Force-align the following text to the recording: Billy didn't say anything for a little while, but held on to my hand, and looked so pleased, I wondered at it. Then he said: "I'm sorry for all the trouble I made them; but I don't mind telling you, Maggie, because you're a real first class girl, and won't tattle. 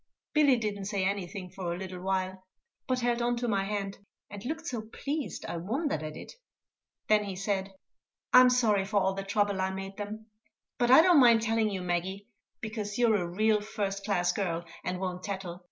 Billy 0.33 0.57
didn't 0.57 0.85
say 0.85 1.05
anything 1.05 1.51
for 1.51 1.71
a 1.71 1.77
little 1.77 2.01
while, 2.01 2.43
but 2.87 3.01
held 3.01 3.21
on 3.21 3.37
to 3.37 3.47
my 3.47 3.65
hand, 3.65 3.99
and 4.31 4.43
looked 4.45 4.65
so 4.65 4.81
pleased, 4.81 5.45
I 5.45 5.57
wondered 5.57 6.01
at 6.01 6.17
it. 6.17 6.33
Then 7.07 7.25
he 7.25 7.35
said: 7.35 7.71
"I'm 8.33 8.49
sorry 8.49 8.83
for 8.83 8.99
all 8.99 9.13
the 9.13 9.21
trouble 9.21 9.61
I 9.61 9.69
made 9.69 9.97
them; 9.97 10.25
but 10.79 10.89
I 10.89 11.03
don't 11.03 11.19
mind 11.19 11.43
telling 11.43 11.69
you, 11.69 11.83
Maggie, 11.83 12.25
because 12.61 12.97
you're 12.97 13.15
a 13.15 13.27
real 13.27 13.61
first 13.61 14.03
class 14.03 14.31
girl, 14.31 14.65
and 14.83 14.99
won't 14.99 15.21
tattle. 15.23 15.59